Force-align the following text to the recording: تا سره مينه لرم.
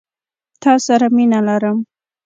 تا 0.61 0.73
سره 0.85 1.07
مينه 1.15 1.39
لرم. 1.47 1.77